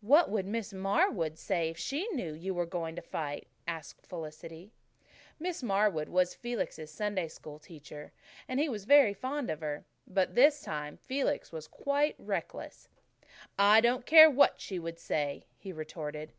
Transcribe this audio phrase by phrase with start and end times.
[0.00, 4.72] "What would Miss Marwood say if she knew you were going to fight?" asked Felicity.
[5.38, 8.10] Miss Marwood was Felix' Sunday School teacher
[8.48, 9.84] and he was very fond of her.
[10.08, 12.88] But by this time Felix was quite reckless.
[13.56, 16.32] "I don't care what she would say," he retorted.